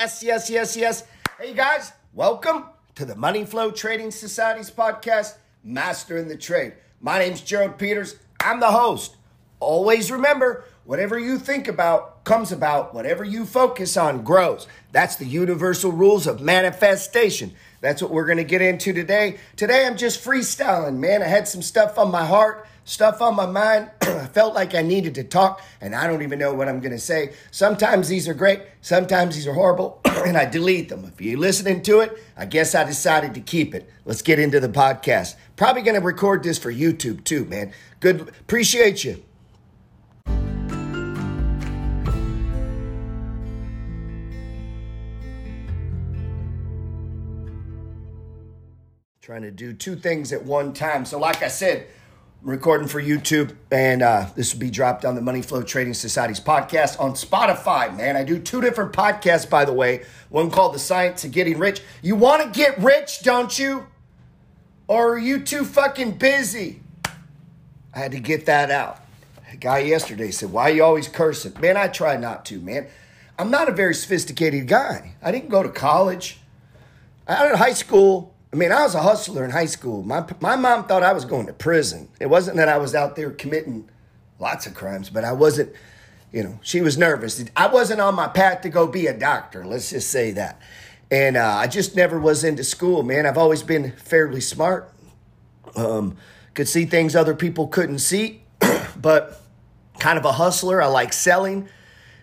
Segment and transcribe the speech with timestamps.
[0.00, 1.04] Yes, yes, yes, yes.
[1.40, 6.74] Hey, guys, welcome to the Money Flow Trading Society's podcast, Master in the Trade.
[7.00, 8.14] My name's Gerald Peters.
[8.38, 9.16] I'm the host.
[9.58, 12.94] Always remember, whatever you think about comes about.
[12.94, 14.68] Whatever you focus on grows.
[14.92, 17.54] That's the universal rules of manifestation.
[17.80, 19.38] That's what we're going to get into today.
[19.56, 21.24] Today, I'm just freestyling, man.
[21.24, 23.90] I had some stuff on my heart stuff on my mind.
[24.00, 26.92] I felt like I needed to talk, and I don't even know what I'm going
[26.92, 27.34] to say.
[27.50, 31.04] Sometimes these are great, sometimes these are horrible, and I delete them.
[31.04, 33.88] If you're listening to it, I guess I decided to keep it.
[34.04, 35.36] Let's get into the podcast.
[35.56, 37.72] Probably going to record this for YouTube too, man.
[38.00, 38.22] Good.
[38.22, 39.22] Appreciate you.
[49.20, 51.04] Trying to do two things at one time.
[51.04, 51.86] So, like I said,
[52.40, 55.92] I'm recording for YouTube, and uh, this will be dropped on the Money Flow Trading
[55.92, 57.94] Society's podcast on Spotify.
[57.96, 60.04] Man, I do two different podcasts, by the way.
[60.28, 61.82] One called The Science of Getting Rich.
[62.00, 63.88] You want to get rich, don't you?
[64.86, 66.80] Or are you too fucking busy?
[67.92, 69.00] I had to get that out.
[69.52, 71.54] A guy yesterday said, Why are you always cursing?
[71.60, 72.86] Man, I try not to, man.
[73.36, 75.14] I'm not a very sophisticated guy.
[75.20, 76.38] I didn't go to college.
[77.26, 80.02] I out of high school, I mean, I was a hustler in high school.
[80.02, 82.08] My, my mom thought I was going to prison.
[82.18, 83.88] It wasn't that I was out there committing
[84.38, 85.72] lots of crimes, but I wasn't,
[86.32, 87.44] you know, she was nervous.
[87.56, 90.60] I wasn't on my path to go be a doctor, let's just say that.
[91.10, 93.26] And uh, I just never was into school, man.
[93.26, 94.92] I've always been fairly smart,
[95.76, 96.16] um,
[96.54, 98.42] could see things other people couldn't see,
[98.96, 99.40] but
[99.98, 100.82] kind of a hustler.
[100.82, 101.68] I like selling.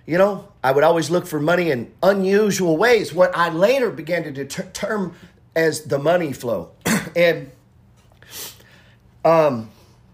[0.06, 3.12] You know, I would always look for money in unusual ways.
[3.12, 5.16] What I later began to deter- term
[5.56, 6.72] as the money flow.
[7.16, 7.52] and
[9.24, 9.72] um,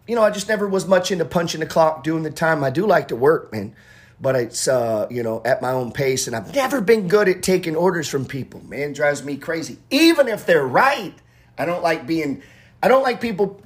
[0.07, 2.63] you know, I just never was much into punching the clock, doing the time.
[2.63, 3.75] I do like to work, man,
[4.19, 7.43] but it's uh, you know, at my own pace, and I've never been good at
[7.43, 8.61] taking orders from people.
[8.65, 9.77] Man, drives me crazy.
[9.89, 11.13] Even if they're right,
[11.57, 12.41] I don't like being.
[12.81, 13.61] I don't like people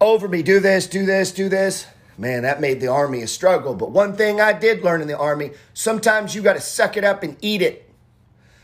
[0.00, 0.42] over me.
[0.42, 1.86] Do this, do this, do this.
[2.16, 3.74] Man, that made the army a struggle.
[3.74, 7.04] But one thing I did learn in the army: sometimes you got to suck it
[7.04, 7.87] up and eat it.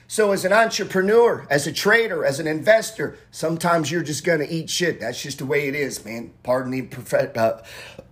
[0.07, 4.49] So, as an entrepreneur, as a trader, as an investor, sometimes you're just going to
[4.49, 5.01] eat shit.
[5.01, 6.33] That's just the way it is, man.
[6.43, 7.63] Pardon the prof- uh,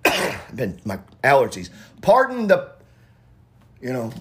[0.84, 1.68] my allergies.
[2.00, 2.72] Pardon the,
[3.80, 4.12] you know,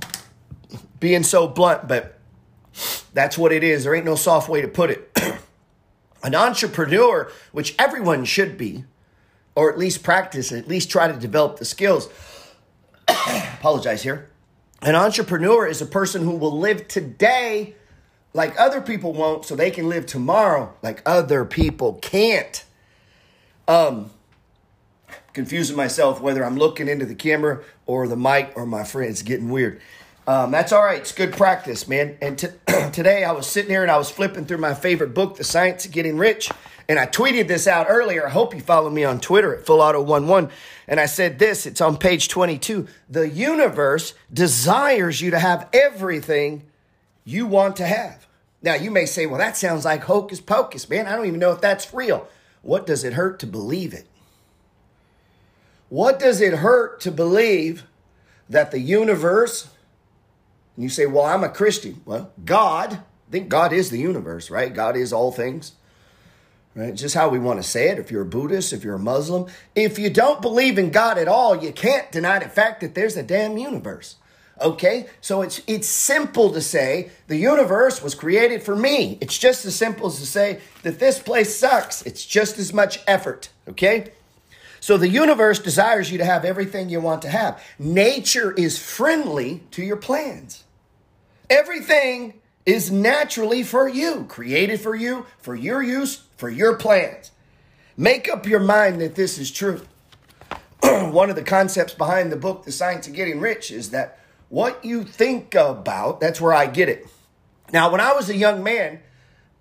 [1.00, 2.20] being so blunt, but
[3.14, 3.86] that's what it is.
[3.86, 5.18] There ain't no soft way to put it.
[6.24, 8.84] an entrepreneur, which everyone should be,
[9.56, 12.10] or at least practice, at least try to develop the skills.
[13.08, 14.31] Apologize here
[14.82, 17.76] an entrepreneur is a person who will live today
[18.34, 22.64] like other people won't, so they can live tomorrow like other people can't.
[23.68, 24.12] Um,
[25.34, 29.50] confusing myself whether I'm looking into the camera or the mic or my friends getting
[29.50, 29.82] weird.
[30.28, 31.00] Um, that's all right.
[31.00, 32.18] It's good practice, man.
[32.22, 32.48] And t-
[32.92, 35.86] today I was sitting here and I was flipping through my favorite book, The Science
[35.86, 36.52] of Getting Rich.
[36.88, 38.28] And I tweeted this out earlier.
[38.28, 40.52] I hope you follow me on Twitter at FullAuto11.
[40.88, 42.88] And I said this, it's on page 22.
[43.10, 46.64] The universe desires you to have everything
[47.24, 48.28] you want to have.
[48.62, 51.08] Now, you may say, well, that sounds like hocus pocus, man.
[51.08, 52.28] I don't even know if that's real.
[52.62, 54.06] What does it hurt to believe it?
[55.90, 57.86] What does it hurt to believe
[58.50, 59.70] that the universe,
[60.76, 62.02] and you say, well, I'm a Christian.
[62.06, 64.74] Well, God, I think God is the universe, right?
[64.74, 65.74] God is all things
[66.76, 66.96] right?
[66.96, 68.00] Just how we want to say it.
[68.00, 71.28] If you're a Buddhist, if you're a Muslim, if you don't believe in God at
[71.28, 74.16] all, you can't deny the fact that there's a damn universe.
[74.60, 75.08] Okay?
[75.22, 79.18] So it's it's simple to say the universe was created for me.
[79.20, 82.04] It's just as simple as to say that this place sucks.
[82.04, 84.12] It's just as much effort, okay?
[84.82, 87.64] So the universe desires you to have everything you want to have.
[87.78, 90.64] Nature is friendly to your plans.
[91.52, 97.30] Everything is naturally for you, created for you, for your use, for your plans.
[97.96, 99.82] Make up your mind that this is true.
[100.82, 104.18] One of the concepts behind the book, The Science of Getting Rich, is that
[104.50, 107.06] what you think about, that's where I get it.
[107.72, 109.00] Now, when I was a young man,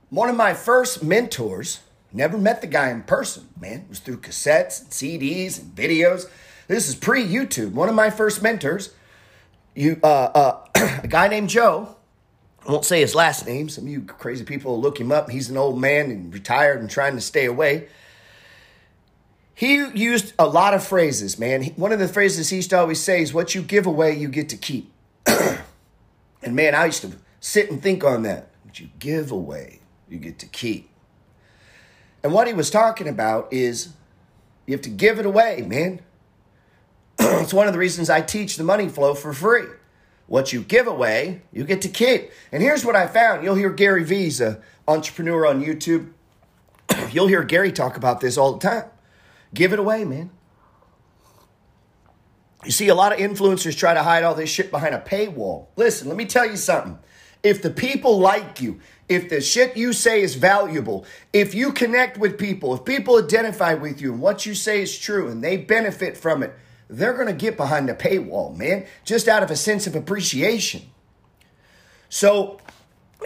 [0.08, 1.80] one of my first mentors,
[2.12, 6.28] never met the guy in person, man, it was through cassettes and CDs and videos.
[6.68, 7.72] This is pre YouTube.
[7.72, 8.94] One of my first mentors,
[9.74, 10.66] you, uh, uh,
[11.02, 11.96] a guy named Joe,
[12.66, 13.68] I won't say his last name.
[13.68, 15.30] Some of you crazy people look him up.
[15.30, 17.88] He's an old man and retired and trying to stay away.
[19.54, 21.64] He used a lot of phrases, man.
[21.76, 24.28] One of the phrases he used to always say is, What you give away, you
[24.28, 24.92] get to keep.
[25.26, 28.50] and man, I used to sit and think on that.
[28.64, 30.89] What you give away, you get to keep.
[32.22, 33.94] And what he was talking about is
[34.66, 36.00] you have to give it away, man.
[37.18, 39.66] it's one of the reasons I teach the money flow for free.
[40.26, 42.30] What you give away, you get to keep.
[42.52, 43.42] And here's what I found.
[43.42, 46.12] You'll hear Gary Vee's an entrepreneur on YouTube.
[47.10, 48.84] You'll hear Gary talk about this all the time.
[49.52, 50.30] Give it away, man.
[52.64, 55.66] You see, a lot of influencers try to hide all this shit behind a paywall.
[55.76, 56.98] Listen, let me tell you something.
[57.42, 58.80] If the people like you,
[59.10, 63.74] if the shit you say is valuable, if you connect with people, if people identify
[63.74, 66.54] with you and what you say is true and they benefit from it,
[66.88, 70.82] they're going to get behind the paywall, man, just out of a sense of appreciation.
[72.08, 72.60] So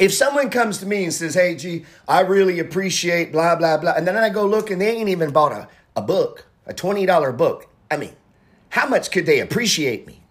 [0.00, 3.92] if someone comes to me and says, hey, G, I really appreciate blah, blah, blah,
[3.92, 7.36] and then I go look and they ain't even bought a, a book, a $20
[7.36, 8.14] book, I mean,
[8.70, 10.22] how much could they appreciate me?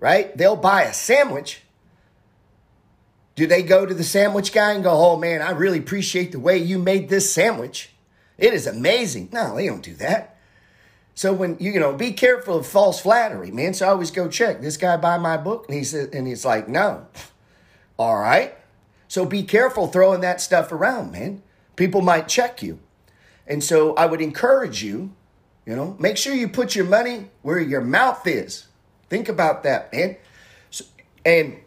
[0.00, 0.36] Right?
[0.36, 1.62] They'll buy a sandwich.
[3.36, 6.40] Do they go to the sandwich guy and go, oh man, I really appreciate the
[6.40, 7.90] way you made this sandwich?
[8.38, 9.28] It is amazing.
[9.30, 10.36] No, they don't do that.
[11.14, 13.74] So when you know, be careful of false flattery, man.
[13.74, 16.44] So I always go check this guy buy my book, and he said, and he's
[16.44, 17.06] like, no.
[17.98, 18.54] All right.
[19.08, 21.42] So be careful throwing that stuff around, man.
[21.76, 22.80] People might check you,
[23.46, 25.14] and so I would encourage you,
[25.64, 28.66] you know, make sure you put your money where your mouth is.
[29.08, 30.16] Think about that, man.
[30.70, 30.84] So,
[31.24, 31.58] and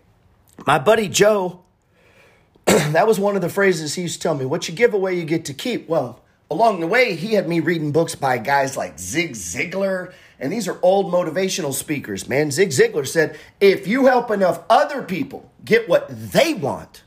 [0.65, 1.61] my buddy Joe,
[2.65, 5.15] that was one of the phrases he used to tell me: "What you give away,
[5.15, 8.75] you get to keep." Well along the way, he had me reading books by guys
[8.75, 12.51] like Zig Ziglar, and these are old motivational speakers, man.
[12.51, 17.03] Zig Ziglar said, if you help enough other people get what they want,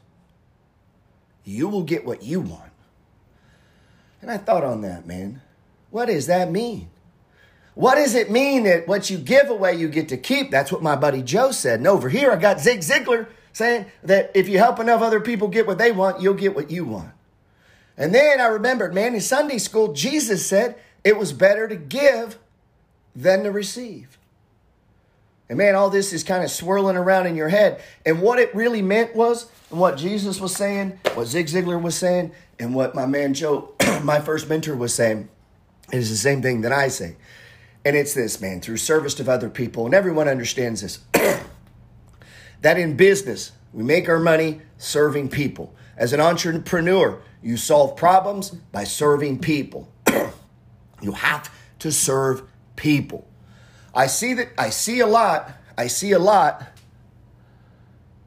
[1.44, 2.70] you will get what you want.
[4.20, 5.42] And I thought on that, man.
[5.90, 6.90] What does that mean?
[7.74, 10.50] What does it mean that what you give away, you get to keep?
[10.50, 11.80] That's what my buddy Joe said.
[11.80, 15.48] And over here, I got Zig Ziglar saying that if you help enough other people
[15.48, 17.10] get what they want, you'll get what you want.
[17.96, 22.38] And then I remembered, man, in Sunday school, Jesus said it was better to give
[23.14, 24.18] than to receive.
[25.48, 27.82] And man, all this is kind of swirling around in your head.
[28.06, 31.94] And what it really meant was, and what Jesus was saying, what Zig Ziglar was
[31.94, 35.28] saying, and what my man Joe, my first mentor, was saying,
[35.92, 37.16] is the same thing that I say.
[37.84, 41.00] And it's this, man, through service to other people, and everyone understands this,
[42.62, 45.74] that in business, we make our money serving people.
[45.96, 49.92] As an entrepreneur, you solve problems by serving people.
[51.02, 52.42] you have to serve
[52.76, 53.28] people.
[53.94, 55.52] I see that I see a lot.
[55.76, 56.66] I see a lot.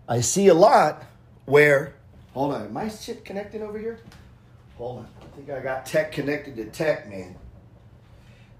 [0.07, 1.03] I see a lot
[1.45, 1.95] where
[2.33, 3.99] hold on, my shit connected over here?
[4.77, 5.07] Hold on.
[5.21, 7.35] I think I got tech connected to tech, man.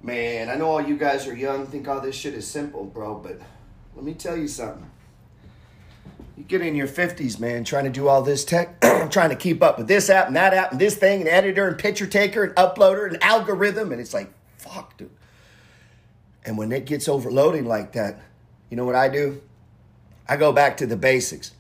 [0.01, 3.16] Man, I know all you guys are young, think all this shit is simple, bro,
[3.16, 3.39] but
[3.95, 4.89] let me tell you something.
[6.38, 9.64] You get in your 50s, man, trying to do all this tech, trying to keep
[9.64, 12.44] up with this app and that app and this thing, and editor and picture taker
[12.44, 13.94] and uploader and algorithm.
[13.94, 15.10] And it's like, fuck, dude.
[16.44, 18.22] And when it gets overloading like that,
[18.70, 19.42] you know what I do?
[20.28, 21.52] I go back to the basics.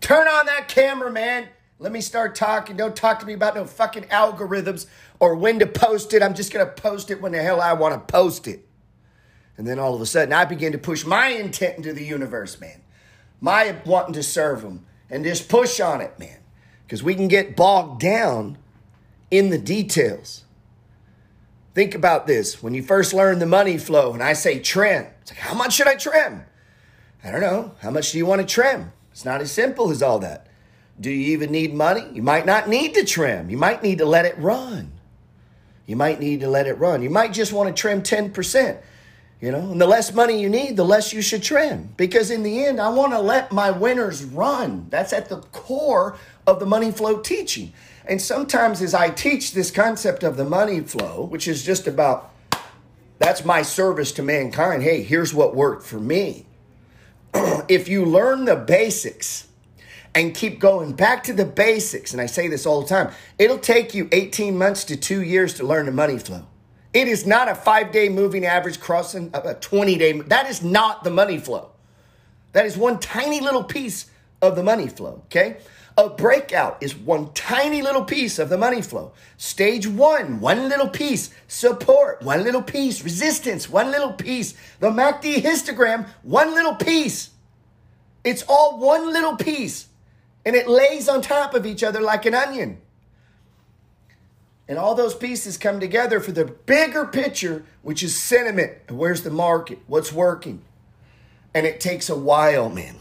[0.00, 1.48] Turn on that camera, man.
[1.78, 2.76] Let me start talking.
[2.76, 4.86] Don't talk to me about no fucking algorithms
[5.20, 6.22] or when to post it.
[6.22, 8.66] I'm just going to post it when the hell I want to post it.
[9.58, 12.58] And then all of a sudden, I begin to push my intent into the universe,
[12.58, 12.82] man
[13.42, 16.38] my wanting to serve them and just push on it, man.
[16.86, 18.56] Because we can get bogged down
[19.30, 20.44] in the details.
[21.74, 22.62] Think about this.
[22.62, 25.74] When you first learn the money flow and I say trim, it's like, how much
[25.74, 26.44] should I trim?
[27.24, 27.74] I don't know.
[27.80, 28.92] How much do you want to trim?
[29.10, 30.46] It's not as simple as all that.
[31.00, 32.06] Do you even need money?
[32.12, 33.50] You might not need to trim.
[33.50, 34.92] You might need to let it run.
[35.86, 37.02] You might need to let it run.
[37.02, 38.80] You might just want to trim 10%.
[39.42, 41.92] You know, and the less money you need, the less you should trim.
[41.96, 44.86] Because in the end, I want to let my winners run.
[44.88, 47.72] That's at the core of the money flow teaching.
[48.06, 52.32] And sometimes as I teach this concept of the money flow, which is just about
[53.18, 54.84] that's my service to mankind.
[54.84, 56.46] Hey, here's what worked for me.
[57.68, 59.48] if you learn the basics
[60.14, 63.58] and keep going back to the basics, and I say this all the time, it'll
[63.58, 66.46] take you 18 months to two years to learn the money flow.
[66.92, 70.20] It is not a five day moving average crossing a 20 day.
[70.20, 71.70] That is not the money flow.
[72.52, 74.10] That is one tiny little piece
[74.42, 75.22] of the money flow.
[75.26, 75.58] Okay.
[75.96, 79.12] A breakout is one tiny little piece of the money flow.
[79.36, 81.30] Stage one, one little piece.
[81.48, 83.04] Support, one little piece.
[83.04, 84.54] Resistance, one little piece.
[84.80, 87.30] The MACD histogram, one little piece.
[88.24, 89.88] It's all one little piece.
[90.46, 92.80] And it lays on top of each other like an onion.
[94.72, 98.72] And all those pieces come together for the bigger picture, which is sentiment.
[98.88, 99.80] Where's the market?
[99.86, 100.62] What's working?
[101.52, 102.94] And it takes a while, man.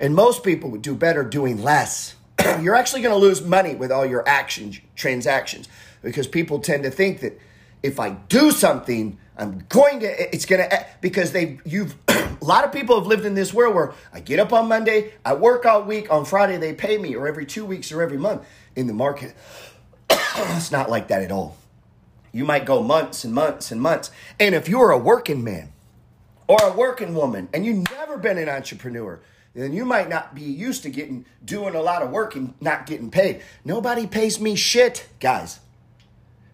[0.00, 2.16] And most people would do better doing less.
[2.60, 5.68] You're actually going to lose money with all your actions, transactions,
[6.02, 7.38] because people tend to think that,
[7.80, 12.36] if I do something, I'm going to, it's going to, eh, because they, you've, a
[12.40, 15.34] lot of people have lived in this world where I get up on Monday, I
[15.34, 18.44] work all week, on Friday they pay me, or every two weeks or every month
[18.74, 19.36] in the market.
[20.56, 21.56] it's not like that at all.
[22.32, 24.10] You might go months and months and months.
[24.38, 25.72] And if you're a working man
[26.46, 29.20] or a working woman and you've never been an entrepreneur,
[29.54, 32.86] then you might not be used to getting doing a lot of work and not
[32.86, 33.42] getting paid.
[33.64, 35.60] Nobody pays me shit, guys.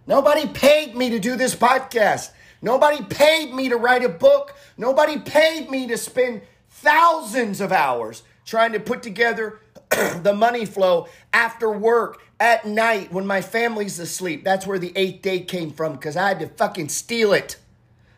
[0.06, 2.30] Nobody paid me to do this podcast.
[2.62, 4.54] Nobody paid me to write a book.
[4.78, 11.08] Nobody paid me to spend thousands of hours trying to put together the money flow
[11.32, 14.44] after work at night when my family's asleep.
[14.44, 17.56] That's where the eighth day came from because I had to fucking steal it.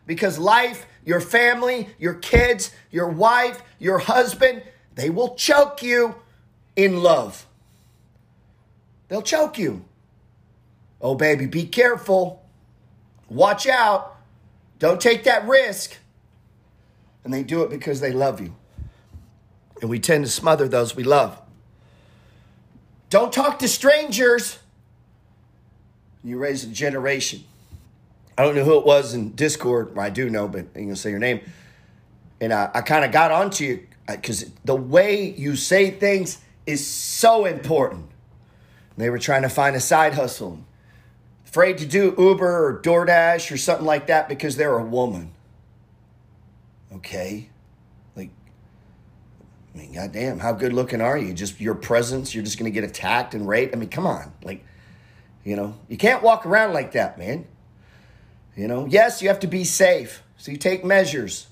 [0.05, 4.63] Because life, your family, your kids, your wife, your husband,
[4.95, 6.15] they will choke you
[6.75, 7.47] in love.
[9.07, 9.85] They'll choke you.
[10.99, 12.43] Oh, baby, be careful.
[13.29, 14.17] Watch out.
[14.77, 15.95] Don't take that risk.
[17.23, 18.53] And they do it because they love you.
[19.79, 21.41] And we tend to smother those we love.
[23.09, 24.59] Don't talk to strangers.
[26.23, 27.43] You raise a generation.
[28.37, 29.95] I don't know who it was in Discord.
[29.95, 31.41] Well, I do know, but I'm going to say your name.
[32.39, 36.39] And I, I kind of got onto you uh, because the way you say things
[36.65, 38.09] is so important.
[38.97, 40.59] They were trying to find a side hustle,
[41.45, 45.31] afraid to do Uber or DoorDash or something like that because they're a woman.
[46.93, 47.49] Okay?
[49.77, 51.33] I mean, goddamn, how good looking are you?
[51.33, 53.75] Just your presence, you're just gonna get attacked and raped?
[53.75, 54.33] I mean, come on.
[54.43, 54.65] Like,
[55.43, 57.45] you know, you can't walk around like that, man.
[58.55, 60.23] You know, yes, you have to be safe.
[60.37, 61.45] So you take measures,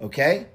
[0.00, 0.46] okay?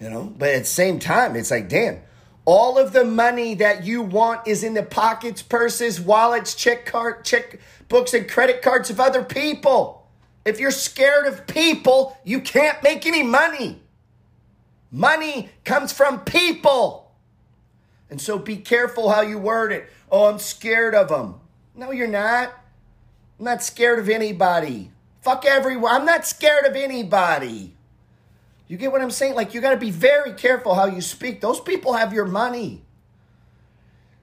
[0.00, 2.00] You know, but at the same time, it's like, damn,
[2.46, 7.22] all of the money that you want is in the pockets, purses, wallets, check card,
[7.22, 10.08] check books, and credit cards of other people.
[10.46, 13.82] If you're scared of people, you can't make any money.
[14.90, 17.12] Money comes from people.
[18.10, 19.88] And so be careful how you word it.
[20.10, 21.40] Oh, I'm scared of them.
[21.74, 22.52] No, you're not.
[23.38, 24.90] I'm not scared of anybody.
[25.22, 25.92] Fuck everyone.
[25.92, 27.74] I'm not scared of anybody.
[28.66, 29.34] You get what I'm saying?
[29.34, 31.40] Like, you got to be very careful how you speak.
[31.40, 32.82] Those people have your money.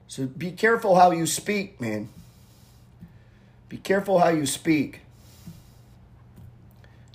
[0.07, 2.09] So be careful how you speak, man.
[3.69, 5.01] Be careful how you speak.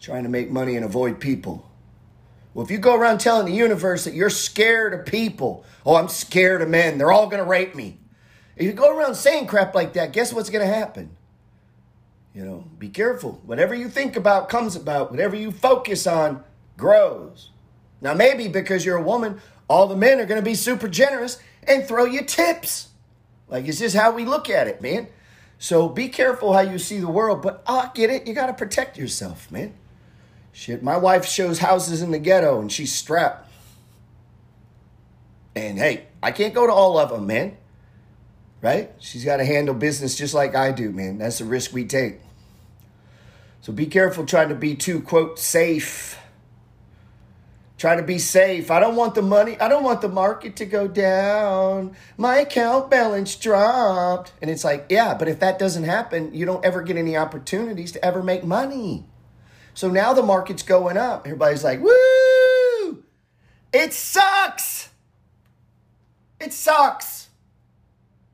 [0.00, 1.70] Trying to make money and avoid people.
[2.54, 6.08] Well, if you go around telling the universe that you're scared of people, oh, I'm
[6.08, 7.98] scared of men, they're all going to rape me.
[8.56, 11.16] If you go around saying crap like that, guess what's going to happen?
[12.34, 13.40] You know, be careful.
[13.44, 15.10] Whatever you think about comes about.
[15.10, 16.44] Whatever you focus on
[16.76, 17.50] grows.
[18.00, 21.38] Now, maybe because you're a woman, all the men are going to be super generous
[21.64, 22.88] and throw you tips.
[23.48, 25.08] Like, it's just how we look at it, man.
[25.58, 28.26] So be careful how you see the world, but I get it.
[28.26, 29.74] You got to protect yourself, man.
[30.52, 33.48] Shit, my wife shows houses in the ghetto and she's strapped.
[35.54, 37.56] And hey, I can't go to all of them, man.
[38.60, 38.92] Right?
[38.98, 41.18] She's got to handle business just like I do, man.
[41.18, 42.20] That's the risk we take.
[43.60, 46.18] So be careful trying to be too, quote, safe
[47.82, 48.70] Try to be safe.
[48.70, 49.58] I don't want the money.
[49.58, 51.96] I don't want the market to go down.
[52.16, 54.32] My account balance dropped.
[54.40, 57.90] And it's like, yeah, but if that doesn't happen, you don't ever get any opportunities
[57.90, 59.04] to ever make money.
[59.74, 61.26] So now the market's going up.
[61.26, 63.02] Everybody's like, woo!
[63.72, 64.90] It sucks.
[66.40, 67.28] It sucks.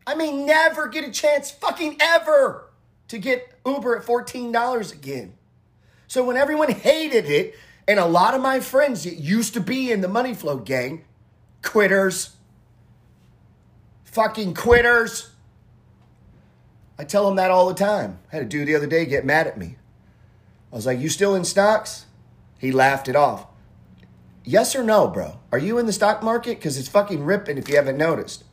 [0.07, 2.71] I may never get a chance, fucking ever,
[3.09, 5.35] to get Uber at $14 again.
[6.07, 7.55] So when everyone hated it,
[7.89, 11.05] and a lot of my friends that used to be in the money flow gang,
[11.63, 12.37] quitters,
[14.05, 15.31] fucking quitters.
[16.99, 18.19] I tell them that all the time.
[18.31, 19.78] I had a dude the other day get mad at me.
[20.73, 22.07] I was like, You still in stocks?
[22.59, 23.47] He laughed it off.
[24.45, 25.39] Yes or no, bro?
[25.53, 26.59] Are you in the stock market?
[26.59, 28.45] Because it's fucking ripping if you haven't noticed.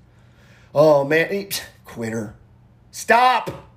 [0.74, 1.50] Oh, man.
[1.86, 2.36] Quitter.
[2.91, 3.69] Stop.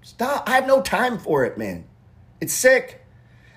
[0.00, 0.48] Stop.
[0.48, 1.84] I have no time for it, man.
[2.40, 3.04] It's sick.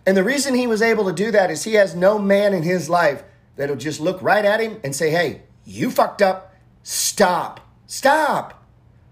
[0.05, 2.63] And the reason he was able to do that is he has no man in
[2.63, 3.23] his life
[3.55, 6.53] that'll just look right at him and say, hey, you fucked up.
[6.83, 7.61] Stop.
[7.87, 8.63] Stop.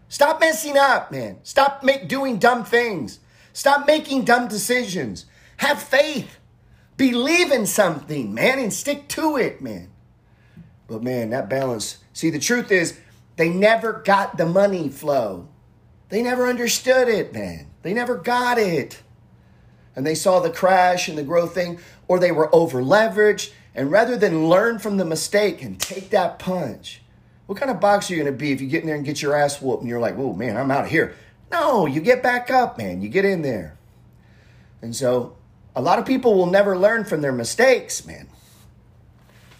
[0.08, 1.40] Stop messing up, man.
[1.44, 3.20] Stop make, doing dumb things.
[3.54, 5.26] Stop making dumb decisions.
[5.58, 6.38] Have faith.
[6.98, 9.90] Believe in something, man, and stick to it, man.
[10.88, 11.98] But man, that balance.
[12.12, 13.00] See, the truth is,
[13.38, 15.48] they never got the money flow.
[16.10, 17.68] They never understood it, man.
[17.82, 19.02] They never got it
[19.96, 23.52] and they saw the crash and the growth thing, or they were over leveraged.
[23.76, 27.02] And rather than learn from the mistake and take that punch,
[27.46, 29.06] what kind of boxer are you going to be if you get in there and
[29.06, 31.16] get your ass whooped and you're like, whoa, man, I'm out of here?
[31.54, 33.04] No, you get back up, man.
[33.04, 33.78] You get in there.
[34.82, 35.38] And so
[35.76, 38.28] a lot of people will never learn from their mistakes, man.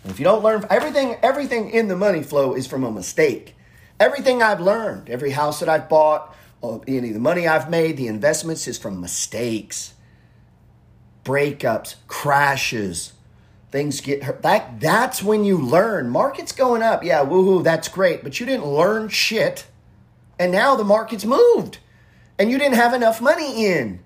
[0.02, 3.56] And if you don't learn everything, everything in the money flow is from a mistake.
[4.00, 7.96] Everything I've learned, every house that I've bought, uh, any of the money I've made,
[7.96, 9.94] the investments is from mistakes,
[11.24, 13.14] breakups, crashes.
[13.70, 14.42] Things get hurt.
[14.42, 16.10] That that's when you learn.
[16.10, 17.04] Market's going up.
[17.04, 18.24] Yeah, woohoo, that's great.
[18.24, 19.68] But you didn't learn shit.
[20.44, 21.78] And now the market's moved.
[22.38, 24.02] And you didn't have enough money in.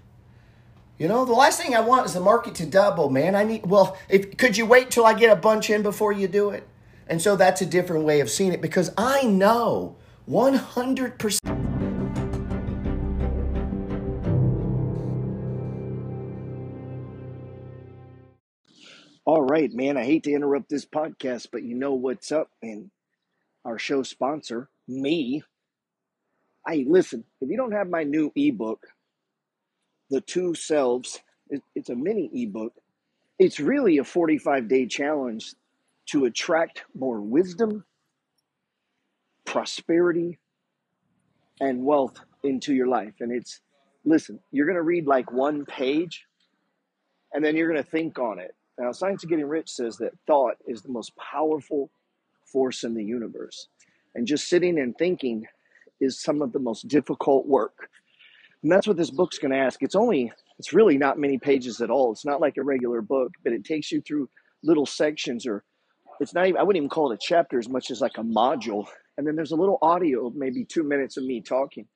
[0.99, 3.33] You know, the last thing I want is the market to double, man.
[3.33, 6.27] I need well, if could you wait till I get a bunch in before you
[6.27, 6.67] do it?
[7.07, 9.95] And so that's a different way of seeing it because I know
[10.29, 11.39] 100%
[19.25, 19.97] All right, man.
[19.97, 22.91] I hate to interrupt this podcast, but you know what's up, and
[23.65, 25.41] our show sponsor, me.
[26.67, 28.87] Hey, listen, if you don't have my new ebook,
[30.09, 31.21] The Two Selves,
[31.75, 32.73] it's a mini ebook.
[33.39, 35.53] It's really a 45 day challenge
[36.07, 37.85] to attract more wisdom,
[39.45, 40.39] prosperity,
[41.61, 43.13] and wealth into your life.
[43.21, 43.61] And it's,
[44.05, 46.25] listen, you're going to read like one page
[47.33, 48.55] and then you're going to think on it.
[48.77, 51.89] Now, Science of Getting Rich says that thought is the most powerful
[52.45, 53.67] force in the universe.
[54.15, 55.45] And just sitting and thinking
[55.99, 57.89] is some of the most difficult work.
[58.63, 59.81] And that's what this book's going to ask.
[59.81, 62.11] It's only, it's really not many pages at all.
[62.11, 64.29] It's not like a regular book, but it takes you through
[64.63, 65.63] little sections or
[66.19, 68.23] it's not even, I wouldn't even call it a chapter as much as like a
[68.23, 68.87] module.
[69.17, 71.87] And then there's a little audio, maybe two minutes of me talking.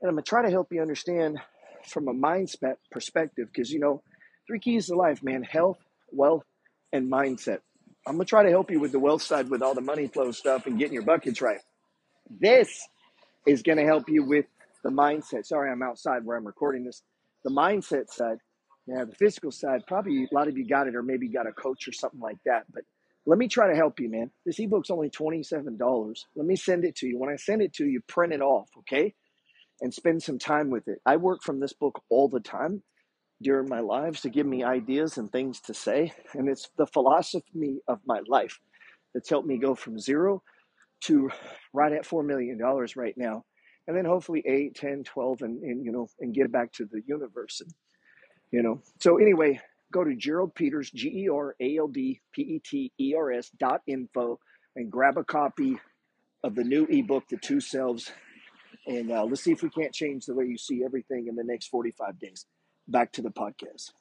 [0.00, 1.38] And I'm going to try to help you understand
[1.84, 4.02] from a mindset perspective because, you know,
[4.46, 5.78] three keys to life, man health,
[6.10, 6.44] wealth,
[6.92, 7.60] and mindset.
[8.06, 10.06] I'm going to try to help you with the wealth side with all the money
[10.08, 11.60] flow stuff and getting your buckets right.
[12.28, 12.86] This
[13.46, 14.46] is going to help you with
[14.82, 15.46] the mindset.
[15.46, 17.02] Sorry, I'm outside where I'm recording this.
[17.44, 18.38] The mindset side.
[18.86, 21.52] Yeah, the physical side, probably a lot of you got it or maybe got a
[21.52, 22.66] coach or something like that.
[22.72, 22.84] But
[23.26, 24.30] let me try to help you, man.
[24.44, 26.14] This ebook's only $27.
[26.36, 27.18] Let me send it to you.
[27.18, 29.14] When I send it to you, print it off, okay?
[29.80, 31.00] And spend some time with it.
[31.04, 32.84] I work from this book all the time
[33.42, 36.12] during my lives to give me ideas and things to say.
[36.34, 38.60] And it's the philosophy of my life
[39.12, 40.42] that's helped me go from zero
[41.02, 41.30] to
[41.72, 42.58] right at $4 million
[42.96, 43.44] right now.
[43.86, 47.02] And then hopefully 8, 10, 12, and, and you know, and get back to the
[47.06, 47.60] universe.
[47.60, 47.72] And,
[48.50, 49.60] you know, so anyway,
[49.92, 53.32] go to Gerald Peters, G E R A L D P E T E R
[53.32, 54.40] S dot info
[54.74, 55.78] and grab a copy
[56.42, 58.10] of the new ebook, The Two Selves.
[58.86, 61.44] And uh, let's see if we can't change the way you see everything in the
[61.44, 62.46] next 45 days.
[62.86, 63.92] Back to the podcast.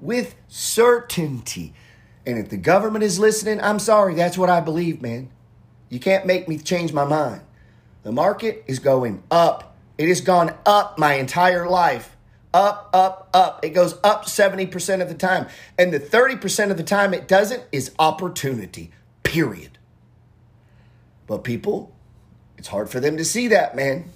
[0.00, 1.74] With certainty.
[2.26, 5.30] And if the government is listening, I'm sorry, that's what I believe, man.
[5.88, 7.40] You can't make me change my mind.
[8.02, 9.76] The market is going up.
[9.96, 12.16] It has gone up my entire life.
[12.54, 13.64] Up, up, up.
[13.64, 15.48] It goes up 70% of the time.
[15.78, 18.90] And the 30% of the time it doesn't is opportunity,
[19.22, 19.78] period.
[21.26, 21.94] But people,
[22.56, 24.10] it's hard for them to see that, man.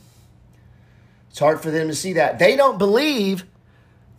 [1.30, 2.38] It's hard for them to see that.
[2.38, 3.44] They don't believe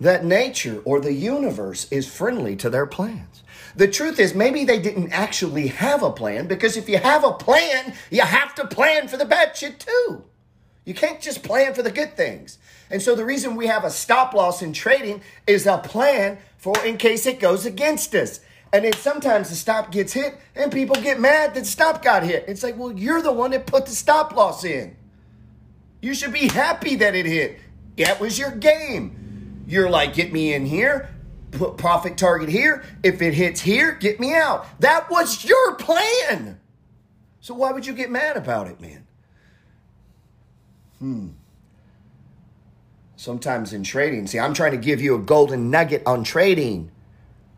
[0.04, 3.44] that nature or the universe is friendly to their plans.
[3.76, 7.34] The truth is, maybe they didn't actually have a plan because if you have a
[7.34, 10.24] plan, you have to plan for the bad shit too.
[10.86, 12.58] You can't just plan for the good things.
[12.92, 16.76] And so the reason we have a stop loss in trading is a plan for
[16.86, 18.42] in case it goes against us.
[18.74, 22.46] And then sometimes the stop gets hit and people get mad that stop got hit.
[22.48, 24.96] It's like, well, you're the one that put the stop loss in.
[26.02, 27.60] You should be happy that it hit.
[27.98, 29.23] That was your game.
[29.74, 31.10] You're like, get me in here
[31.54, 32.84] put profit target here.
[33.04, 34.66] If it hits here, get me out.
[34.80, 36.60] That was your plan.
[37.40, 39.08] So why would you get mad about it, man?
[41.00, 41.28] Hmm.
[43.16, 46.92] Sometimes in trading, see, I'm trying to give you a golden nugget on trading.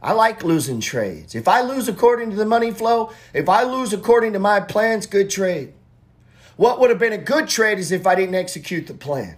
[0.02, 1.34] I like losing trades.
[1.34, 5.08] If I lose according to the money flow, if I lose according to my plans,
[5.08, 5.74] good trade.
[6.58, 9.38] What would have been a good trade is if I didn't execute the plan.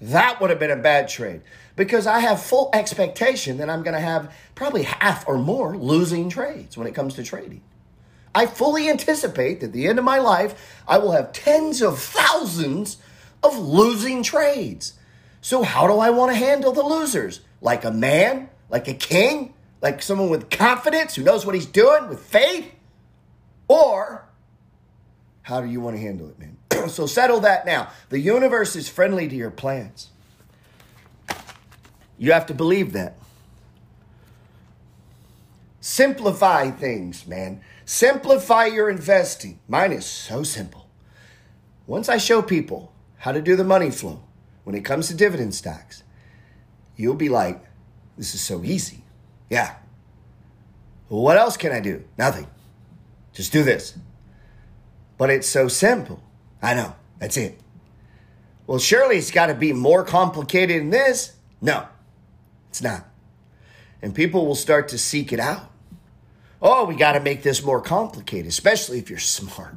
[0.00, 1.42] That would have been a bad trade
[1.78, 6.28] because I have full expectation that I'm going to have probably half or more losing
[6.28, 7.62] trades when it comes to trading.
[8.34, 12.00] I fully anticipate that at the end of my life, I will have tens of
[12.00, 12.98] thousands
[13.44, 14.94] of losing trades.
[15.40, 17.40] So, how do I want to handle the losers?
[17.60, 22.08] Like a man, like a king, like someone with confidence who knows what he's doing
[22.08, 22.70] with faith?
[23.68, 24.28] Or
[25.42, 26.56] how do you want to handle it, man?
[26.88, 27.90] so, settle that now.
[28.08, 30.10] The universe is friendly to your plans.
[32.18, 33.16] You have to believe that.
[35.80, 37.60] Simplify things, man.
[37.84, 39.60] Simplify your investing.
[39.68, 40.88] Mine is so simple.
[41.86, 44.20] Once I show people how to do the money flow
[44.64, 46.02] when it comes to dividend stocks,
[46.96, 47.64] you'll be like,
[48.18, 49.04] this is so easy.
[49.48, 49.76] Yeah.
[51.08, 52.04] What else can I do?
[52.18, 52.48] Nothing.
[53.32, 53.96] Just do this.
[55.16, 56.22] But it's so simple.
[56.60, 56.94] I know.
[57.18, 57.58] That's it.
[58.66, 61.34] Well, surely it's got to be more complicated than this.
[61.60, 61.86] No,
[62.70, 63.06] it's not.
[64.02, 65.70] And people will start to seek it out.
[66.60, 69.76] Oh, we got to make this more complicated, especially if you're smart.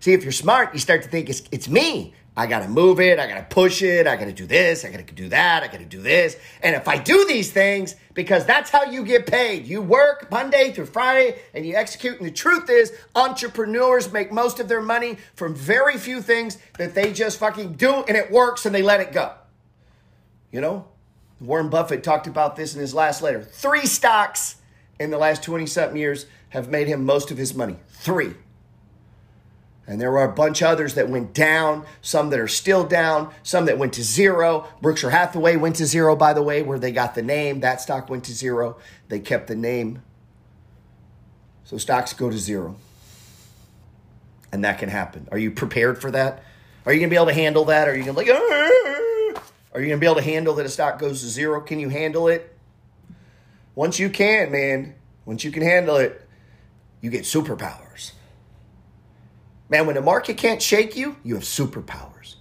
[0.00, 2.14] See, if you're smart, you start to think it's, it's me.
[2.36, 3.18] I got to move it.
[3.18, 4.06] I got to push it.
[4.06, 4.84] I got to do this.
[4.84, 5.62] I got to do that.
[5.62, 6.36] I got to do this.
[6.62, 10.72] And if I do these things, because that's how you get paid, you work Monday
[10.72, 12.18] through Friday and you execute.
[12.18, 16.94] And the truth is, entrepreneurs make most of their money from very few things that
[16.94, 19.34] they just fucking do and it works and they let it go.
[20.52, 20.86] You know,
[21.40, 23.42] Warren Buffett talked about this in his last letter.
[23.42, 24.56] Three stocks
[24.98, 27.76] in the last 20 something years have made him most of his money.
[27.88, 28.34] Three.
[29.86, 33.32] And there were a bunch of others that went down, some that are still down,
[33.42, 34.68] some that went to zero.
[34.80, 37.60] Berkshire Hathaway went to zero, by the way, where they got the name.
[37.60, 38.76] That stock went to zero.
[39.08, 40.02] They kept the name.
[41.64, 42.76] So stocks go to zero.
[44.52, 45.26] And that can happen.
[45.32, 46.42] Are you prepared for that?
[46.84, 47.88] Are you going to be able to handle that?
[47.88, 49.09] Are you going to like, Arr!
[49.72, 51.60] Are you going to be able to handle that a stock goes to zero?
[51.60, 52.56] Can you handle it?
[53.74, 56.26] Once you can, man, once you can handle it,
[57.00, 58.12] you get superpowers.
[59.68, 62.34] Man, when the market can't shake you, you have superpowers.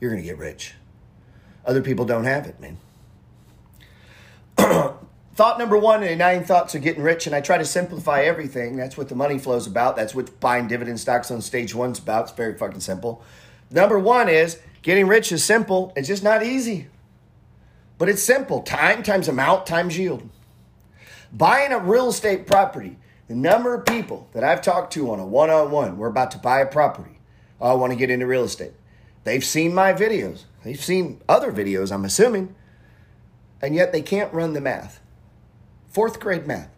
[0.00, 0.74] You're going to get rich.
[1.64, 2.76] Other people don't have it, man.
[5.34, 8.76] Thought number one in nine thoughts of getting rich, and I try to simplify everything.
[8.76, 9.94] That's what the money flow is about.
[9.94, 12.24] That's what buying dividend stocks on stage one's about.
[12.24, 13.22] It's very fucking simple.
[13.70, 15.92] Number one is getting rich is simple.
[15.96, 16.86] It's just not easy,
[17.98, 18.62] but it's simple.
[18.62, 20.28] Time times amount times yield.
[21.32, 22.96] Buying a real estate property
[23.28, 26.30] the number of people that I've talked to on a one on one, we're about
[26.32, 27.20] to buy a property.
[27.60, 28.72] Oh, I want to get into real estate.
[29.24, 32.54] They've seen my videos, they've seen other videos, I'm assuming,
[33.60, 35.00] and yet they can't run the math.
[35.90, 36.70] Fourth grade math.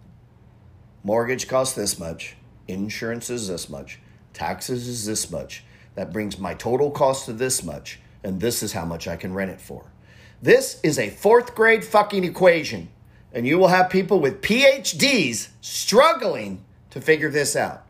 [1.04, 2.36] Mortgage costs this much,
[2.66, 4.00] insurance is this much,
[4.32, 5.64] taxes is this much.
[6.00, 9.34] That brings my total cost to this much, and this is how much I can
[9.34, 9.92] rent it for.
[10.40, 12.88] This is a fourth grade fucking equation
[13.34, 17.84] and you will have people with PhDs struggling to figure this out.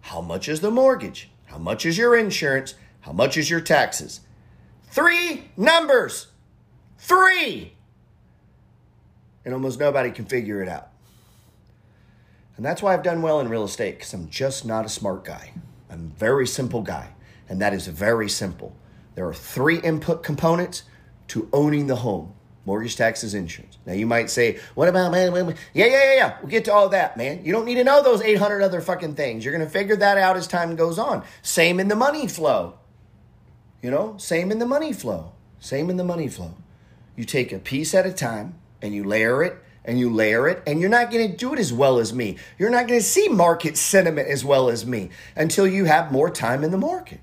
[0.00, 1.30] How much is the mortgage?
[1.46, 2.74] How much is your insurance?
[3.02, 4.20] How much is your taxes?
[4.90, 6.26] Three numbers.
[6.98, 7.74] Three.
[9.44, 10.88] And almost nobody can figure it out.
[12.56, 15.24] And that's why I've done well in real estate because I'm just not a smart
[15.24, 15.52] guy.
[15.88, 17.10] I'm a very simple guy.
[17.48, 18.76] And that is very simple.
[19.14, 20.82] There are three input components
[21.28, 22.34] to owning the home
[22.68, 23.78] mortgage, taxes, insurance.
[23.86, 25.32] Now you might say, what about man?
[25.32, 26.36] Yeah, yeah, yeah, yeah.
[26.40, 27.42] We'll get to all that, man.
[27.42, 29.42] You don't need to know those 800 other fucking things.
[29.42, 31.24] You're going to figure that out as time goes on.
[31.40, 32.74] Same in the money flow.
[33.82, 35.32] You know, same in the money flow.
[35.58, 36.54] Same in the money flow.
[37.16, 39.56] You take a piece at a time and you layer it
[39.86, 42.36] and you layer it, and you're not going to do it as well as me.
[42.58, 46.28] You're not going to see market sentiment as well as me until you have more
[46.28, 47.20] time in the market.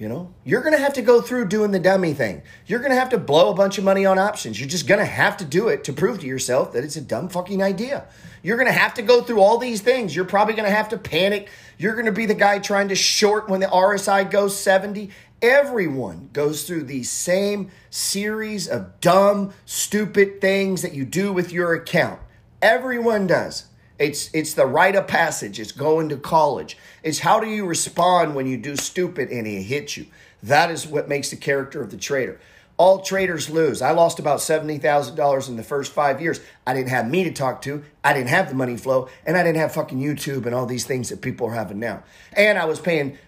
[0.00, 2.40] You know, you're going to have to go through doing the dummy thing.
[2.66, 4.58] You're going to have to blow a bunch of money on options.
[4.58, 7.02] You're just going to have to do it to prove to yourself that it's a
[7.02, 8.06] dumb fucking idea.
[8.42, 10.16] You're going to have to go through all these things.
[10.16, 11.50] You're probably going to have to panic.
[11.76, 15.10] You're going to be the guy trying to short when the RSI goes 70.
[15.42, 21.74] Everyone goes through these same series of dumb, stupid things that you do with your
[21.74, 22.20] account.
[22.62, 23.66] Everyone does.
[24.00, 25.60] It's it's the rite of passage.
[25.60, 26.78] It's going to college.
[27.02, 30.06] It's how do you respond when you do stupid and he hits you.
[30.42, 32.40] That is what makes the character of the trader.
[32.78, 33.82] All traders lose.
[33.82, 36.40] I lost about $70,000 in the first five years.
[36.66, 37.84] I didn't have me to talk to.
[38.02, 39.10] I didn't have the money flow.
[39.26, 42.04] And I didn't have fucking YouTube and all these things that people are having now.
[42.32, 43.18] And I was paying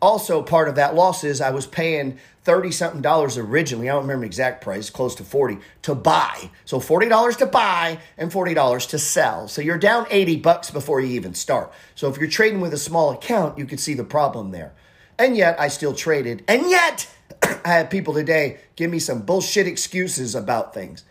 [0.00, 3.88] also part of that loss is I was paying 30 something dollars originally.
[3.88, 6.50] I don't remember exact price, close to 40 to buy.
[6.64, 9.48] So $40 to buy and $40 to sell.
[9.48, 11.72] So you're down 80 bucks before you even start.
[11.94, 14.72] So if you're trading with a small account, you could see the problem there.
[15.18, 16.44] And yet I still traded.
[16.48, 17.08] And yet
[17.42, 21.04] I had people today give me some bullshit excuses about things.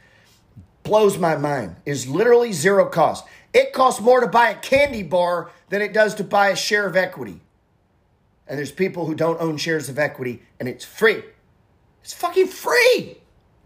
[0.81, 1.75] Blows my mind.
[1.85, 3.25] Is literally zero cost.
[3.53, 6.87] It costs more to buy a candy bar than it does to buy a share
[6.87, 7.41] of equity
[8.49, 11.23] and there's people who don't own shares of equity and it's free.
[12.01, 13.17] It's fucking free.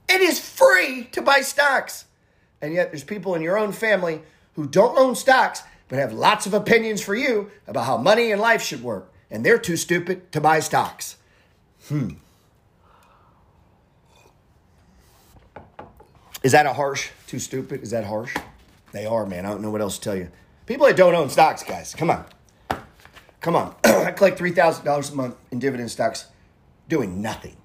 [0.09, 2.05] It is free to buy stocks.
[2.61, 4.21] And yet there's people in your own family
[4.55, 8.41] who don't own stocks but have lots of opinions for you about how money and
[8.41, 9.11] life should work.
[9.31, 11.15] And they're too stupid to buy stocks.
[11.87, 12.11] Hmm.
[16.43, 17.09] Is that a harsh?
[17.25, 17.83] Too stupid?
[17.83, 18.35] Is that harsh?
[18.91, 19.45] They are, man.
[19.45, 20.29] I don't know what else to tell you.
[20.65, 22.25] People that don't own stocks, guys, come on.
[23.43, 23.75] Come on.
[23.83, 26.27] I collect $3,000 a month in dividend stocks
[26.87, 27.57] doing nothing.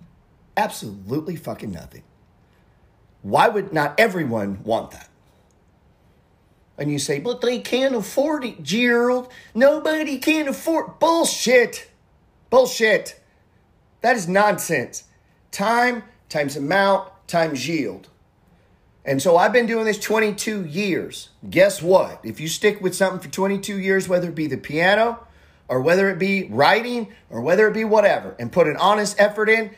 [0.56, 2.02] Absolutely fucking nothing.
[3.22, 5.08] Why would not everyone want that?
[6.76, 9.28] And you say, but they can't afford it, Gerald.
[9.54, 11.88] Nobody can afford bullshit.
[12.50, 13.20] Bullshit.
[14.00, 15.04] That is nonsense.
[15.52, 18.08] Time times amount times yield.
[19.04, 21.30] And so I've been doing this 22 years.
[21.48, 22.20] Guess what?
[22.24, 25.20] If you stick with something for 22 years, whether it be the piano
[25.68, 29.48] or whether it be writing or whether it be whatever, and put an honest effort
[29.48, 29.70] in,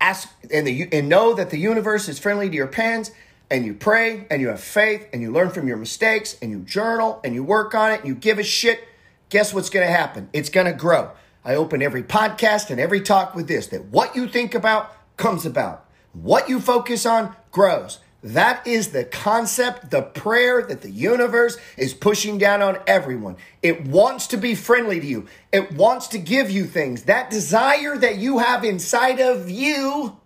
[0.00, 3.10] ask and the and know that the universe is friendly to your pens
[3.50, 6.60] and you pray and you have faith and you learn from your mistakes and you
[6.60, 8.86] journal and you work on it and you give a shit,
[9.30, 10.28] guess what's going to happen?
[10.32, 11.12] It's going to grow.
[11.44, 15.46] I open every podcast and every talk with this that what you think about comes
[15.46, 15.86] about.
[16.12, 18.00] What you focus on grows.
[18.22, 23.36] That is the concept, the prayer that the universe is pushing down on everyone.
[23.62, 25.26] It wants to be friendly to you.
[25.52, 27.04] It wants to give you things.
[27.04, 30.16] That desire that you have inside of you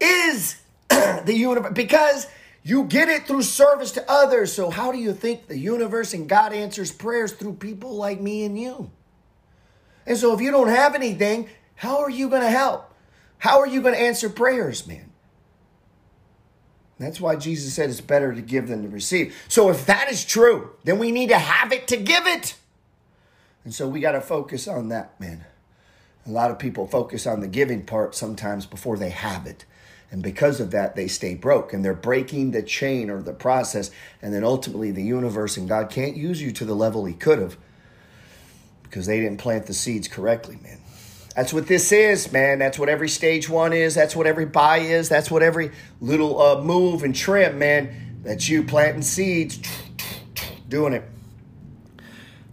[0.00, 2.28] is the universe because
[2.62, 4.52] you get it through service to others.
[4.54, 8.44] So, how do you think the universe and God answers prayers through people like me
[8.44, 8.90] and you?
[10.06, 12.92] And so, if you don't have anything, how are you going to help?
[13.38, 15.12] How are you going to answer prayers, man?
[16.98, 19.36] That's why Jesus said it's better to give than to receive.
[19.48, 22.56] So, if that is true, then we need to have it to give it.
[23.64, 25.44] And so, we got to focus on that, man.
[26.26, 29.64] A lot of people focus on the giving part sometimes before they have it.
[30.10, 33.90] And because of that, they stay broke and they're breaking the chain or the process.
[34.22, 37.38] And then ultimately, the universe and God can't use you to the level He could
[37.38, 37.56] have
[38.82, 40.78] because they didn't plant the seeds correctly, man.
[41.36, 42.58] That's what this is, man.
[42.58, 43.94] That's what every stage one is.
[43.94, 45.10] That's what every buy is.
[45.10, 45.70] That's what every
[46.00, 48.22] little uh, move and trim, man.
[48.22, 49.60] That's you planting seeds,
[50.66, 51.04] doing it.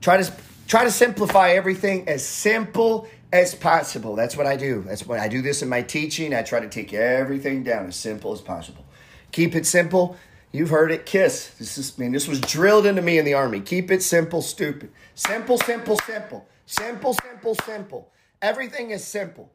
[0.01, 0.33] Try to
[0.67, 4.17] try to simplify everything as simple as possible.
[4.17, 4.83] That's what I do.
[4.85, 6.33] That's what I do this in my teaching.
[6.35, 8.85] I try to take everything down as simple as possible.
[9.31, 10.17] Keep it simple.
[10.51, 11.05] You've heard it.
[11.05, 11.51] Kiss.
[11.57, 13.61] This is I mean, this was drilled into me in the army.
[13.61, 14.91] Keep it simple, stupid.
[15.15, 16.45] Simple, simple, simple.
[16.65, 18.12] Simple, simple, simple.
[18.43, 19.49] Everything is simple.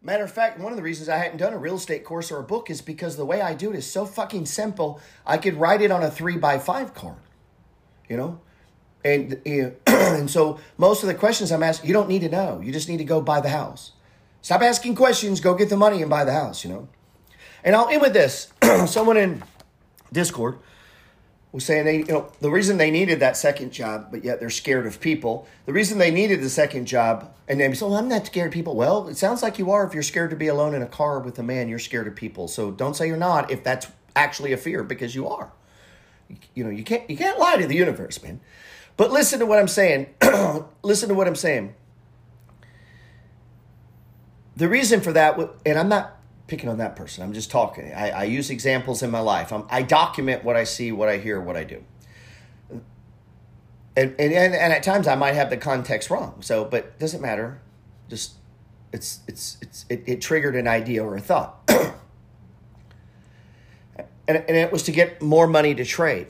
[0.00, 2.38] Matter of fact, one of the reasons I hadn't done a real estate course or
[2.38, 5.00] a book is because the way I do it is so fucking simple.
[5.26, 7.18] I could write it on a three by five card.
[8.08, 8.40] You know?
[9.04, 9.42] And,
[9.86, 12.60] and so most of the questions I'm asking, you don't need to know.
[12.62, 13.90] You just need to go buy the house.
[14.40, 16.88] Stop asking questions, go get the money and buy the house, you know?
[17.64, 18.52] And I'll end with this.
[18.86, 19.42] Someone in
[20.12, 20.60] Discord
[21.52, 24.50] was saying they, you know, the reason they needed that second job, but yet they're
[24.50, 25.48] scared of people.
[25.64, 28.52] The reason they needed the second job, and they say, well, I'm not scared of
[28.52, 28.76] people.
[28.76, 31.20] Well, it sounds like you are if you're scared to be alone in a car
[31.20, 32.48] with a man, you're scared of people.
[32.48, 35.50] So don't say you're not if that's actually a fear because you are.
[36.54, 38.40] You know, you can't you can't lie to the universe, man.
[38.98, 40.08] But listen to what I'm saying.
[40.82, 41.74] listen to what I'm saying.
[44.56, 46.17] The reason for that, and I'm not
[46.48, 47.92] picking on that person, I'm just talking.
[47.92, 49.52] I, I use examples in my life.
[49.52, 51.84] I'm, I document what I see, what I hear, what I do.
[52.70, 56.42] And, and, and, and at times I might have the context wrong.
[56.42, 57.60] So, but it doesn't matter.
[58.08, 58.32] Just,
[58.92, 61.60] it's, it's, it's, it, it triggered an idea or a thought.
[61.68, 61.94] and,
[64.26, 66.28] and it was to get more money to trade.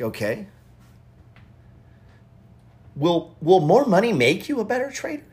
[0.00, 0.46] Okay
[2.98, 5.24] will will more money make you a better trader?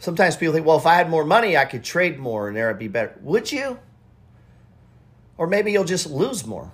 [0.00, 2.68] Sometimes people think, well, if I had more money, I could trade more and there
[2.68, 3.14] would be better.
[3.20, 3.78] Would you?
[5.36, 6.72] Or maybe you'll just lose more.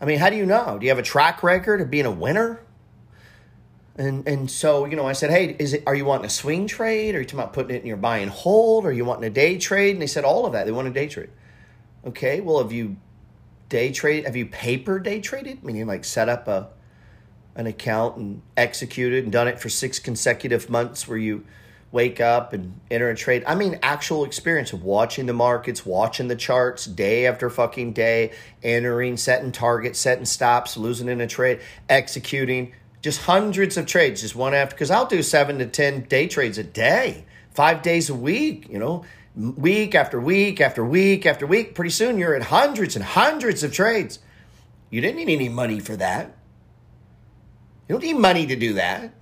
[0.00, 0.76] I mean, how do you know?
[0.78, 2.60] Do you have a track record of being a winner?
[3.94, 6.66] And and so, you know, I said, hey, is it are you wanting a swing
[6.66, 7.14] trade?
[7.14, 8.84] Are you talking about putting it in your buy and hold?
[8.84, 9.92] Are you wanting a day trade?
[9.92, 10.66] And they said all of that.
[10.66, 11.30] They want a day trade.
[12.04, 12.96] Okay, well, have you
[13.68, 14.24] day trade?
[14.24, 15.62] Have you paper day traded?
[15.62, 16.70] Meaning like set up a
[17.54, 21.44] an account and executed and done it for six consecutive months where you
[21.92, 23.42] wake up and enter a trade.
[23.46, 28.32] I mean, actual experience of watching the markets, watching the charts day after fucking day,
[28.62, 32.72] entering, setting targets, setting stops, losing in a trade, executing.
[33.02, 34.74] Just hundreds of trades, just one after.
[34.74, 38.78] Because I'll do seven to 10 day trades a day, five days a week, you
[38.78, 41.74] know, week after week after week after week.
[41.74, 44.18] Pretty soon you're at hundreds and hundreds of trades.
[44.90, 46.36] You didn't need any money for that.
[47.90, 49.12] You don't need money to do that.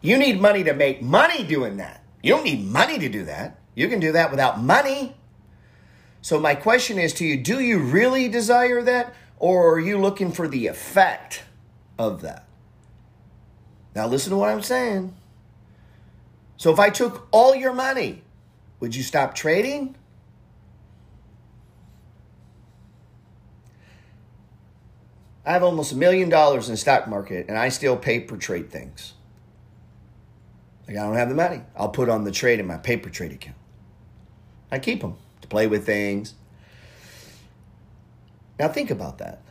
[0.00, 2.02] You need money to make money doing that.
[2.22, 3.58] You don't need money to do that.
[3.74, 5.14] You can do that without money.
[6.22, 10.32] So, my question is to you do you really desire that, or are you looking
[10.32, 11.42] for the effect
[11.98, 12.48] of that?
[13.94, 15.14] Now, listen to what I'm saying.
[16.56, 18.22] So, if I took all your money,
[18.80, 19.96] would you stop trading?
[25.44, 28.70] I have almost a million dollars in the stock market and I still paper trade
[28.70, 29.14] things.
[30.86, 31.62] Like I don't have the money.
[31.76, 33.56] I'll put on the trade in my paper trade account.
[34.70, 36.34] I keep them to play with things.
[38.58, 39.42] Now think about that.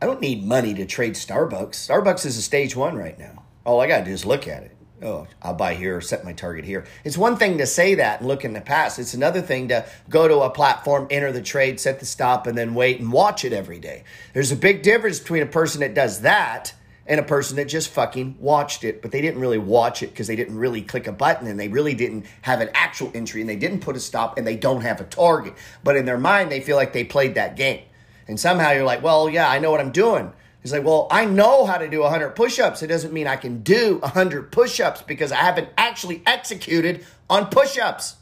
[0.00, 1.74] I don't need money to trade Starbucks.
[1.74, 3.44] Starbucks is a stage one right now.
[3.64, 4.71] All I got to do is look at it.
[5.02, 6.84] Oh, I'll buy here, or set my target here.
[7.04, 8.98] It's one thing to say that and look in the past.
[8.98, 12.56] It's another thing to go to a platform, enter the trade, set the stop, and
[12.56, 14.04] then wait and watch it every day.
[14.32, 16.74] There's a big difference between a person that does that
[17.06, 20.28] and a person that just fucking watched it, but they didn't really watch it because
[20.28, 23.50] they didn't really click a button and they really didn't have an actual entry and
[23.50, 25.54] they didn't put a stop and they don't have a target.
[25.82, 27.82] But in their mind, they feel like they played that game.
[28.28, 30.32] And somehow you're like, well, yeah, I know what I'm doing.
[30.62, 32.82] He's like, well, I know how to do 100 push ups.
[32.82, 37.46] It doesn't mean I can do 100 push ups because I haven't actually executed on
[37.46, 38.16] push ups.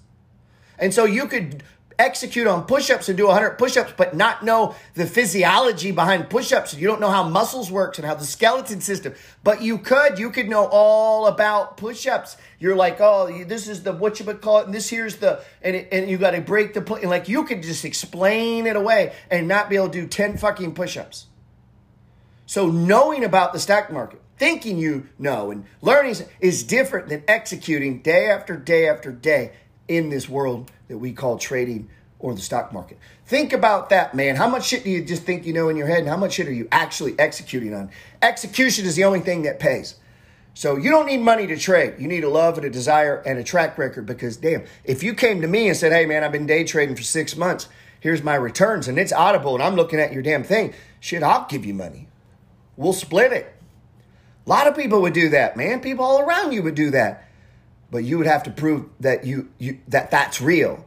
[0.78, 1.62] And so you could
[2.00, 6.86] execute on push-ups and do 100 push-ups but not know the physiology behind push-ups you
[6.86, 10.48] don't know how muscles works and how the skeleton system but you could you could
[10.48, 14.64] know all about push-ups you're like oh this is the what you would call it
[14.64, 17.44] and this here's the and, it, and you got to break the and like you
[17.44, 21.26] could just explain it away and not be able to do 10 fucking push-ups
[22.50, 28.02] so knowing about the stock market thinking you know and learning is different than executing
[28.02, 29.52] day after day after day
[29.86, 32.98] in this world that we call trading or the stock market.
[33.24, 34.34] Think about that, man.
[34.34, 36.32] How much shit do you just think you know in your head, and how much
[36.32, 37.88] shit are you actually executing on?
[38.20, 39.94] Execution is the only thing that pays.
[40.54, 42.00] So you don't need money to trade.
[42.00, 45.14] You need a love and a desire and a track record because, damn, if you
[45.14, 47.68] came to me and said, hey, man, I've been day trading for six months,
[48.00, 51.46] here's my returns, and it's audible, and I'm looking at your damn thing, shit, I'll
[51.46, 52.08] give you money.
[52.80, 53.54] We'll split it.
[54.46, 55.80] A lot of people would do that, man.
[55.80, 57.30] People all around you would do that
[57.90, 60.84] but you would have to prove that you, you that that's real.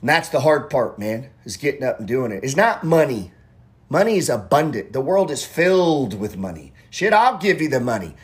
[0.00, 2.44] And that's the hard part, man, is getting up and doing it.
[2.44, 3.32] It's not money.
[3.88, 4.92] Money is abundant.
[4.92, 6.72] The world is filled with money.
[6.90, 8.14] Shit, I'll give you the money.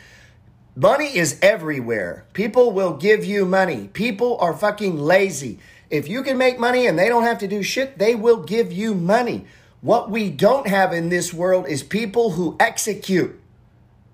[0.75, 2.25] Money is everywhere.
[2.33, 3.89] People will give you money.
[3.93, 5.59] People are fucking lazy.
[5.89, 8.71] If you can make money and they don't have to do shit, they will give
[8.71, 9.45] you money.
[9.83, 13.39] What we don't have in this world is people who execute,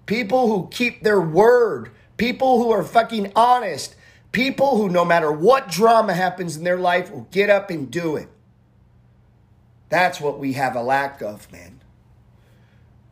[0.06, 3.96] people who keep their word, people who are fucking honest,
[4.32, 8.16] People who, no matter what drama happens in their life, will get up and do
[8.16, 8.30] it.
[9.90, 11.82] That's what we have a lack of, man.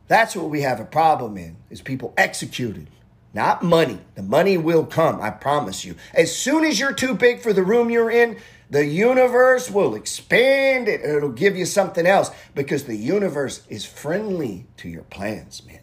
[0.06, 2.88] That's what we have a problem in, is people executed.
[3.34, 3.98] Not money.
[4.14, 5.96] The money will come, I promise you.
[6.14, 8.38] As soon as you're too big for the room you're in,
[8.70, 11.02] the universe will expand it.
[11.02, 15.80] and It'll give you something else because the universe is friendly to your plans, man.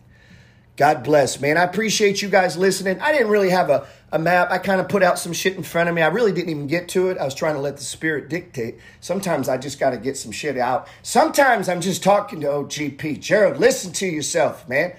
[0.78, 1.58] God bless, man.
[1.58, 3.00] I appreciate you guys listening.
[3.00, 4.52] I didn't really have a, a map.
[4.52, 6.02] I kind of put out some shit in front of me.
[6.02, 7.17] I really didn't even get to it.
[7.17, 8.76] I was trying to let the spirit dictate.
[9.00, 10.89] Sometimes I just got to get some shit out.
[11.02, 13.21] Sometimes I'm just talking to OGP.
[13.21, 14.93] Gerald, listen to yourself, man.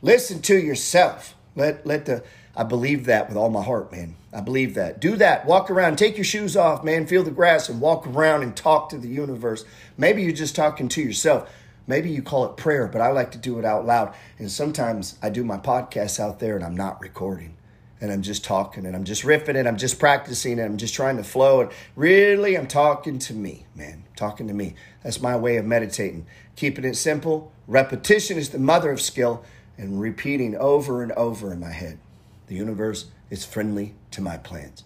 [0.00, 1.36] Listen to yourself.
[1.54, 4.16] Let let the I believe that with all my heart, man.
[4.32, 5.00] I believe that.
[5.00, 5.46] Do that.
[5.46, 5.96] Walk around.
[5.96, 7.06] Take your shoes off, man.
[7.06, 9.64] Feel the grass and walk around and talk to the universe.
[9.96, 11.50] Maybe you're just talking to yourself.
[11.86, 14.14] Maybe you call it prayer, but I like to do it out loud.
[14.38, 17.56] And sometimes I do my podcasts out there and I'm not recording.
[18.00, 20.94] And I'm just talking and I'm just riffing and I'm just practicing and I'm just
[20.94, 21.60] trying to flow.
[21.62, 24.04] And really, I'm talking to me, man.
[24.16, 24.74] Talking to me.
[25.02, 26.26] That's my way of meditating.
[26.56, 27.52] Keeping it simple.
[27.66, 29.44] Repetition is the mother of skill
[29.78, 31.98] and repeating over and over in my head.
[32.46, 34.84] The universe is friendly to my plans.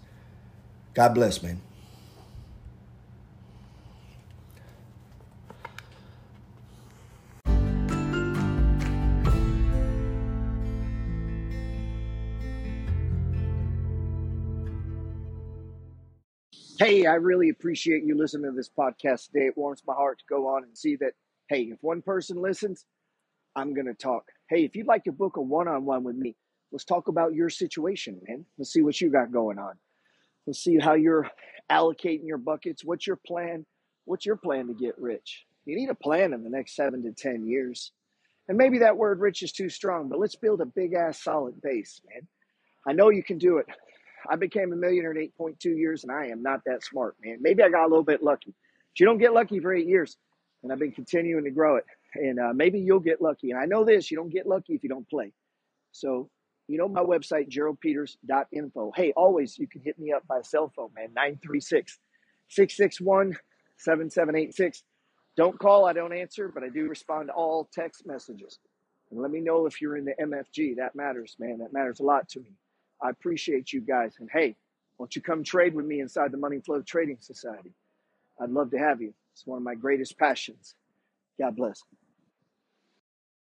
[0.95, 1.61] God bless, man.
[16.79, 19.47] Hey, I really appreciate you listening to this podcast today.
[19.47, 21.15] It warms my heart to go on and see that,
[21.49, 22.85] hey, if one person listens,
[23.57, 24.25] I'm going to talk.
[24.51, 26.37] Hey, if you'd like to book a one on one with me,
[26.73, 28.45] let's talk about your situation, man.
[28.59, 29.75] Let's see what you got going on.
[30.47, 31.29] Let's see how you're
[31.71, 32.85] allocating your buckets.
[32.85, 33.67] What's your plan?
[34.05, 35.45] What's your plan to get rich?
[35.65, 37.93] You need a plan in the next seven to 10 years.
[38.49, 41.61] And maybe that word rich is too strong, but let's build a big ass solid
[41.61, 42.27] base, man.
[42.87, 43.67] I know you can do it.
[44.31, 47.39] I became a millionaire in 8.2 years, and I am not that smart, man.
[47.41, 48.55] Maybe I got a little bit lucky.
[48.93, 50.17] But you don't get lucky for eight years,
[50.63, 51.85] and I've been continuing to grow it.
[52.15, 53.51] And uh, maybe you'll get lucky.
[53.51, 55.33] And I know this you don't get lucky if you don't play.
[55.93, 56.31] So,
[56.69, 58.93] you know, my website, geraldpeters.info.
[58.97, 61.99] Hey, always, you can hit me up by cell phone, man, 936
[62.49, 63.37] 661
[63.79, 64.83] 7786.
[65.37, 68.59] Don't call, I don't answer, but I do respond to all text messages.
[69.11, 70.77] And let me know if you're in the MFG.
[70.77, 71.59] That matters, man.
[71.59, 72.53] That matters a lot to me.
[73.03, 74.15] I appreciate you guys.
[74.19, 74.57] And hey,
[74.99, 77.73] won't you come trade with me inside the Money Flow Trading Society?
[78.41, 79.15] I'd love to have you.
[79.35, 80.75] It's one of my greatest passions.
[81.39, 81.83] God bless.